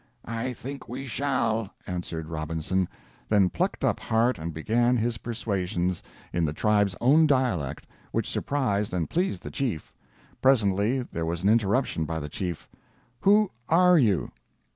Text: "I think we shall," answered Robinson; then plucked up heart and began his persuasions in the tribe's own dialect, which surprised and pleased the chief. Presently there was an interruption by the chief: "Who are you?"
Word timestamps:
"I 0.25 0.53
think 0.53 0.89
we 0.89 1.05
shall," 1.05 1.69
answered 1.85 2.25
Robinson; 2.27 2.89
then 3.29 3.51
plucked 3.51 3.83
up 3.85 3.99
heart 3.99 4.39
and 4.39 4.51
began 4.51 4.97
his 4.97 5.19
persuasions 5.19 6.01
in 6.33 6.43
the 6.43 6.53
tribe's 6.53 6.95
own 6.99 7.27
dialect, 7.27 7.85
which 8.11 8.27
surprised 8.27 8.95
and 8.95 9.07
pleased 9.07 9.43
the 9.43 9.51
chief. 9.51 9.93
Presently 10.41 11.03
there 11.03 11.27
was 11.27 11.43
an 11.43 11.49
interruption 11.49 12.05
by 12.05 12.19
the 12.19 12.29
chief: 12.29 12.67
"Who 13.19 13.51
are 13.69 13.99
you?" 13.99 14.31